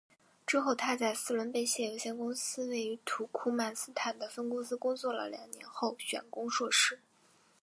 [0.47, 6.99] 之后她在斯伦贝谢有限公司位于土库曼斯坦的分公司工作了两年后选攻硕士。